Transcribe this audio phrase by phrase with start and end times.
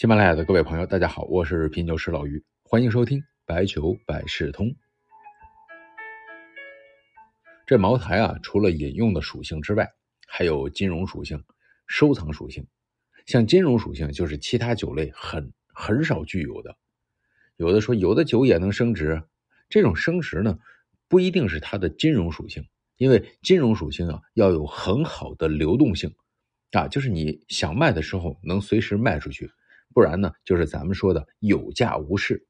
[0.00, 4.74] 喜马拉雅的各位朋友，大家好，我是品酒师老于，欢迎收听白酒百事通。
[7.66, 9.86] 这茅台啊，除了饮用的属性之外，
[10.26, 11.44] 还有金融属性、
[11.86, 12.66] 收藏属性。
[13.26, 16.74] 像金融属性，就是其他酒类很很少具有的。
[17.58, 19.22] 有的说，有的酒也能升值，
[19.68, 20.58] 这种升值呢，
[21.08, 22.64] 不一定是它的金融属性，
[22.96, 26.14] 因为金融属性啊，要有很好的流动性
[26.72, 29.50] 啊，就是你想卖的时候能随时卖出去，
[29.92, 32.46] 不然呢，就是咱们说的有价无市。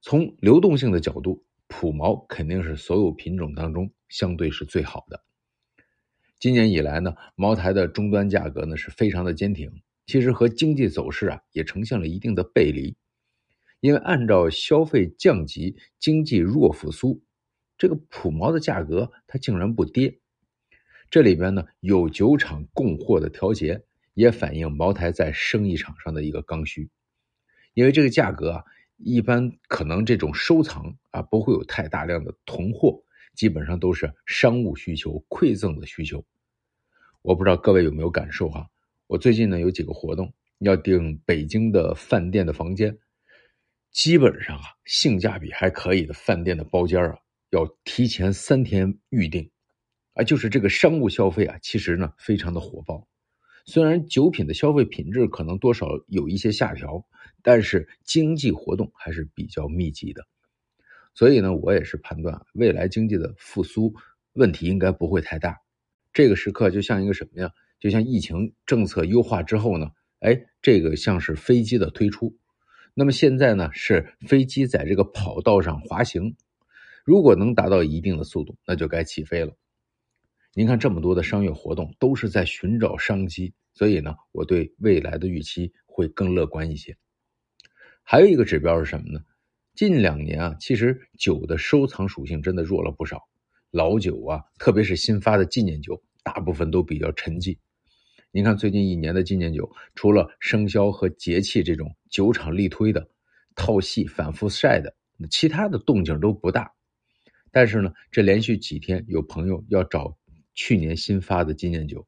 [0.00, 1.44] 从流动性的角度。
[1.74, 5.24] 普茅肯定是所有品种当中相对是最好的。
[6.38, 9.72] 今年以来呢，茅台的终端价格呢是非常的坚挺，
[10.04, 12.94] 其实和经济走势啊也呈现了一定的背离。
[13.80, 17.22] 因为按照消费降级、经济弱复苏，
[17.78, 20.20] 这个普茅的价格它竟然不跌。
[21.08, 23.82] 这里边呢有酒厂供货的调节，
[24.14, 26.90] 也反映茅台在生意场上的一个刚需。
[27.74, 28.64] 因为这个价格啊。
[29.04, 33.02] 一般可能这种收藏啊不会有太大量的囤货，
[33.34, 36.24] 基本上都是商务需求、馈赠的需求。
[37.22, 38.70] 我不知道各位有没有感受哈？
[39.08, 42.96] 我最近呢有几个活动要订北京的饭店的房间，
[43.90, 47.18] 基本上啊性价比还可以的饭店的包间啊
[47.50, 49.50] 要提前三天预定，
[50.12, 53.04] 啊就是这个商务消费啊其实呢非常的火爆。
[53.64, 57.04] 虽然酒品的消费品质可能多少有一些下调，
[57.42, 60.26] 但是经济活动还是比较密集的，
[61.14, 63.94] 所以呢，我也是判断未来经济的复苏
[64.32, 65.58] 问题应该不会太大。
[66.12, 67.50] 这个时刻就像一个什么呀？
[67.78, 69.90] 就像疫情政策优化之后呢，
[70.20, 72.36] 哎，这个像是飞机的推出。
[72.94, 76.36] 那么现在呢，是飞机在这个跑道上滑行，
[77.04, 79.56] 如果能达到一定的速度，那就该起飞了。
[80.54, 86.94] 您看这么多的商业活动都是在寻找商机，所以呢，我对未来的预期会更乐观一些。
[88.02, 89.20] 还有一个指标是什么呢？
[89.74, 93.22] 近两年啊，其实酒的收藏属性真的弱了不少。
[93.70, 97.56] 老酒啊，特别是新发的纪念酒，大部分都比较沉寂。
[98.30, 103.08] 您看最近一年的纪念酒，除了生肖和节气这种酒厂力推的
[103.54, 104.94] 套系反复晒的，
[105.30, 106.70] 其他的动静都不大。
[107.50, 110.14] 但是呢，这连续几天有朋友要找。
[110.54, 112.06] 去年新发的纪念酒，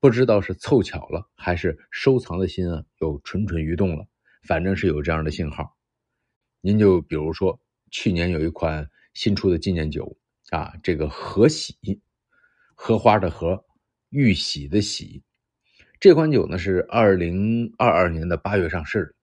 [0.00, 4.06] 不知道是凑巧了，还是收藏的心啊又蠢蠢欲动了。
[4.42, 5.76] 反正是有这样的信号。
[6.60, 7.60] 您就比如说，
[7.90, 10.16] 去年有一款新出的纪念酒
[10.50, 11.76] 啊，这个荷喜，
[12.74, 13.64] 荷花的荷，
[14.10, 15.22] 玉玺的玺。
[16.00, 19.14] 这款酒呢是二零二二年的八月上市的。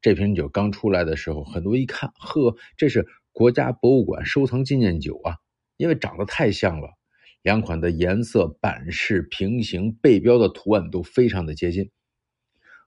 [0.00, 5.36] 这瓶酒刚出来的时候，很多一看，呵，这是国家博物馆收藏纪念酒啊，
[5.76, 6.96] 因为长得太像了。
[7.42, 11.90] 两款的颜色、版式、瓶型、背标的图案都非常的接近。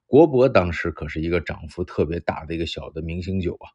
[0.06, 3.68] 国博当时可是一个涨幅特别大的一个小的明星酒啊，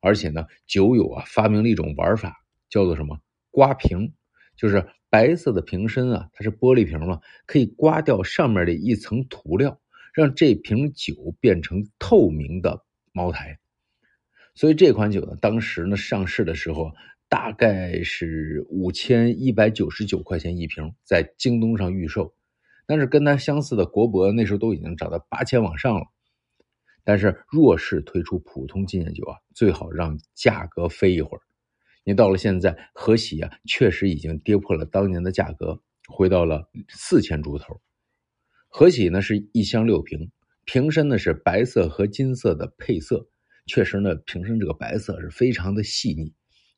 [0.00, 3.18] 而且呢，酒友啊发明了一种玩法，叫做什么
[3.50, 4.12] 刮瓶，
[4.56, 9.80] 就是白色的瓶身啊，它是玻璃瓶嘛，可以刮掉上面的一层涂料，
[10.12, 13.58] 让这瓶酒变成透明的茅台。
[14.54, 16.92] 所以这款酒呢，当时呢上市的时候。
[17.30, 22.34] 大概是五千一百九十九块钱一瓶，在京东上预售，
[22.86, 26.06] 但是跟它相似的国博那时候都已经涨到八千往上了。
[27.04, 31.40] 但是若是推出普通纪念酒啊，最好让价格飞一会儿。
[32.02, 37.80] 你到了现在，和喜啊，确实已经跌破了当年的价格，回到了四千出头。
[38.66, 40.32] 和喜呢是一箱六瓶，
[40.64, 43.28] 瓶身呢是白色和金色的配色，
[43.66, 46.34] 确实呢瓶身这个白色是非常的细腻。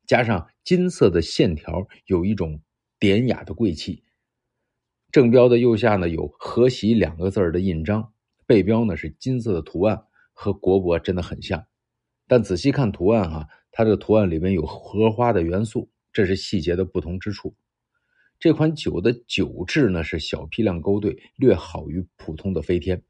[0.06, 2.60] 加上金色的线条，有一种
[2.98, 4.02] 典雅的贵气。
[5.10, 8.12] 正标的右下呢有“和玺”两个字的印章，
[8.46, 11.66] 背标呢是金色的图案，和国博真的很像。
[12.26, 17.54] 但仔细看图案哈，它这个图案里面有荷花的元素，这是细节的不同之处。
[18.40, 23.02] 这款酒的酒质呢是小批量勾兑，略好于普通的飞天。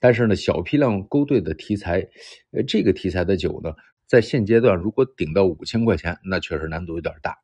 [0.00, 2.08] 但是呢，小批量勾兑的题材，
[2.50, 3.74] 呃，这个题材的酒呢。
[4.06, 7.38] 在现阶段，如果顶到五千块钱，那确实难度有点大。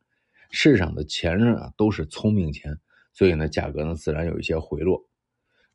[0.51, 2.79] 市场的钱啊都是聪明钱，
[3.13, 5.07] 所以呢，价格呢自然有一些回落。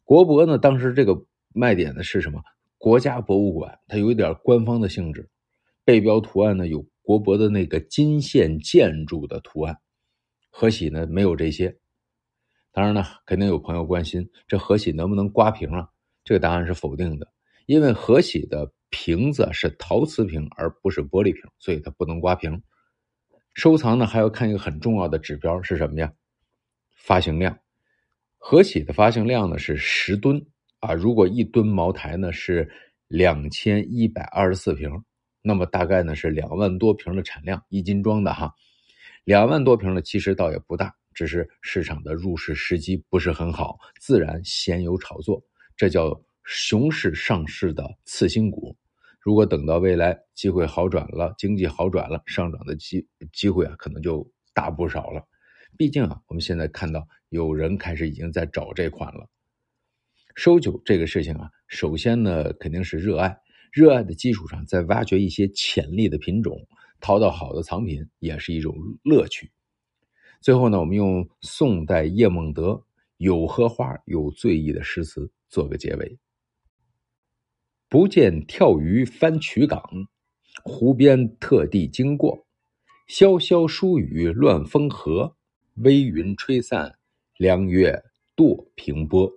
[0.03, 2.41] 国博呢，当时这个卖点呢是什么？
[2.77, 5.29] 国家博物馆，它有一点官方的性质。
[5.83, 9.77] 背标图案呢有国博的那个金线建筑的图案，
[10.49, 11.77] 和喜呢没有这些。
[12.71, 15.89] 当然呢，肯定有朋友关心这和喜能不能刮瓶啊？
[16.23, 17.27] 这个答案是否定的，
[17.65, 18.71] 因为和喜的。
[18.89, 22.61] 瓶子是陶瓷瓶，而不是玻璃瓶，所以它不能刮瓶。
[23.53, 26.11] 收藏呢，还要看一个很重要的指标是什么呀？
[26.95, 27.57] 发行量。
[28.37, 30.45] 和喜的发行量呢是十吨
[30.79, 32.69] 啊，如果一吨茅台呢是
[33.07, 34.89] 两千一百二十四瓶，
[35.41, 38.53] 那么大概呢是两万多瓶的产量，一斤装的哈。
[39.23, 45.41] 两万多瓶呢，其实倒也不大，只是市场的入市时机不是很好，自然鲜有炒作，
[45.75, 48.77] 这叫熊市上市的次新股。
[49.19, 55.27] 如果等到未来机会好转了，经济好转了，上涨的机机会啊，可能就大不少了。
[55.75, 59.27] 毕竟啊，我们现在看到有人开始已经在找这款了。
[60.35, 63.35] 收酒这个事情啊，首先呢肯定是热爱，
[63.71, 66.67] 热爱的基础上再挖掘一些潜力的品种，
[67.01, 69.51] 淘到好的藏品也是一种乐趣。
[70.41, 72.63] 最后呢，我们用宋代叶梦得
[73.17, 76.19] 《有荷花有醉意》的诗词做个结尾。
[77.95, 79.81] 不见跳鱼翻曲港，
[80.65, 82.45] 湖边特地经过。
[83.07, 85.37] 潇潇疏雨乱风和，
[85.75, 86.99] 微云吹散
[87.37, 88.03] 凉月
[88.35, 89.31] 堕平波。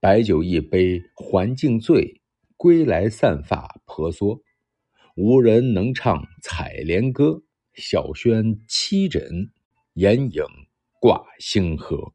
[0.00, 2.22] 白酒一杯还尽醉，
[2.56, 4.40] 归来散发婆娑。
[5.14, 7.42] 无人能唱采莲歌，
[7.74, 9.50] 小轩七枕
[9.92, 10.42] 掩影
[10.98, 12.14] 挂星河。